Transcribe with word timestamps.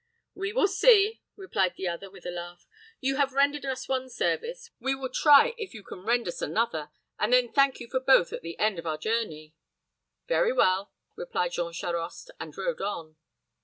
"We 0.33 0.51
will 0.51 0.67
see," 0.67 1.21
replied 1.35 1.75
the 1.75 1.87
other, 1.87 2.09
with 2.09 2.25
a 2.25 2.31
laugh; 2.31 2.65
"you 3.01 3.17
have 3.17 3.33
rendered 3.33 3.67
us 3.67 3.87
one 3.87 4.09
service, 4.09 4.71
we 4.79 4.95
will 4.95 5.09
try 5.11 5.53
if 5.59 5.75
you 5.75 5.83
can 5.83 5.99
render 6.01 6.29
us 6.29 6.41
another, 6.41 6.89
and 7.19 7.31
then 7.31 7.53
thank 7.53 7.79
you 7.79 7.87
for 7.87 7.99
both 7.99 8.33
at 8.33 8.41
the 8.41 8.57
end 8.57 8.79
of 8.79 8.87
our 8.87 8.97
journey." 8.97 9.53
"Very 10.27 10.53
well," 10.53 10.91
replied 11.15 11.51
Jean 11.51 11.71
Charost, 11.73 12.31
and 12.39 12.57
rode 12.57 12.81
on. 12.81 13.17